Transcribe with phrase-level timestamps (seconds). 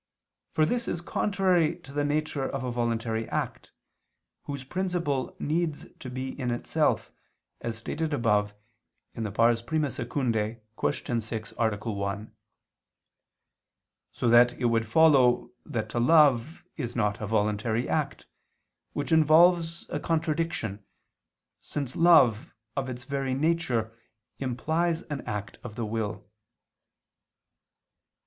[0.53, 3.71] For this is contrary to the nature of a voluntary act,
[4.45, 7.11] whose principle needs to be in itself,
[7.59, 8.55] as stated above
[9.15, 9.89] (I II, Q.
[9.91, 11.77] 6, A.
[11.77, 12.31] 1):
[14.11, 18.25] so that it would follow that to love is not a voluntary act,
[18.93, 20.83] which involves a contradiction,
[21.59, 23.95] since love, of its very nature,
[24.39, 26.27] implies an act of the will.